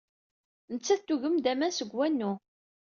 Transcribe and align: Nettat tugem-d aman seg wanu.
Nettat 0.73 1.01
tugem-d 1.07 1.45
aman 1.51 1.71
seg 1.73 1.89
wanu. 1.97 2.31